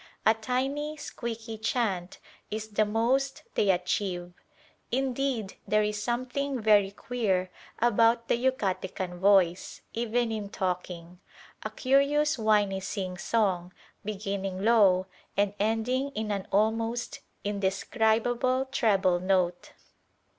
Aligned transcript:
A 0.25 0.33
tiny, 0.33 0.97
squeaky 0.97 1.59
chant 1.59 2.17
is 2.49 2.69
the 2.69 2.85
most 2.85 3.43
they 3.53 3.69
achieve. 3.69 4.33
Indeed 4.91 5.57
there 5.67 5.83
is 5.83 6.01
something 6.01 6.59
very 6.59 6.89
queer 6.89 7.51
about 7.77 8.27
the 8.27 8.35
Yucatecan 8.35 9.19
voice, 9.19 9.81
even 9.93 10.31
in 10.31 10.49
talking: 10.49 11.19
a 11.61 11.69
curious 11.69 12.39
whiny 12.39 12.79
sing 12.79 13.15
song, 13.19 13.73
beginning 14.03 14.63
low 14.63 15.05
and 15.37 15.53
ending 15.59 16.09
in 16.15 16.31
an 16.31 16.47
almost 16.51 17.19
indescribable 17.43 18.65
treble 18.71 19.19
note. 19.19 19.73